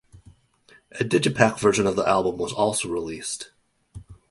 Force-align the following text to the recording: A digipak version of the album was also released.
A 0.99 1.03
digipak 1.03 1.59
version 1.59 1.85
of 1.85 1.95
the 1.95 2.01
album 2.09 2.35
was 2.39 2.51
also 2.53 2.89
released. 2.89 3.51